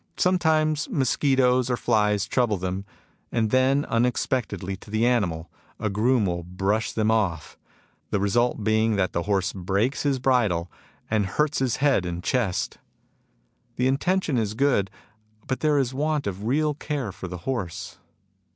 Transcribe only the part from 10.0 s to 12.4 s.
his bridle, and hurts his head and